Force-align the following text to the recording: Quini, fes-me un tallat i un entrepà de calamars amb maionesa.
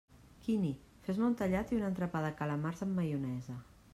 Quini, 0.45 0.71
fes-me 1.07 1.27
un 1.27 1.35
tallat 1.41 1.73
i 1.73 1.77
un 1.79 1.85
entrepà 1.91 2.23
de 2.25 2.33
calamars 2.41 2.83
amb 2.87 3.01
maionesa. 3.01 3.63